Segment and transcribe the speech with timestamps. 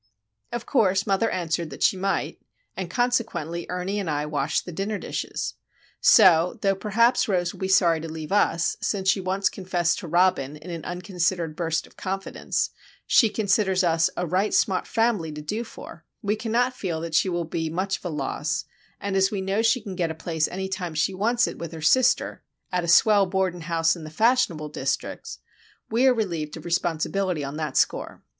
[0.51, 2.41] Of course, mother answered that she might,
[2.75, 5.53] and consequently Ernie and I washed the dinner dishes.
[5.99, 10.07] So, though perhaps Rose will be sorry to leave us, since she once confessed to
[10.07, 12.71] Robin in an unconsidered burst of confidence,
[13.05, 17.29] she considers us "a right sma't fambly to do fer," we cannot feel that she
[17.29, 18.65] will be much of a loss;
[18.99, 21.71] and, as we know she can get a place any time she wants it with
[21.73, 22.41] her sister
[22.71, 25.37] "at a swell boa'ding house in the fash'nable distric's,"
[25.91, 28.23] we are relieved of responsibility on that score.